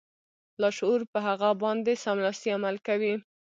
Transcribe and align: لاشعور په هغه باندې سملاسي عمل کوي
لاشعور 0.61 1.01
په 1.11 1.19
هغه 1.27 1.49
باندې 1.61 1.93
سملاسي 2.03 2.49
عمل 2.57 2.75
کوي 2.87 3.13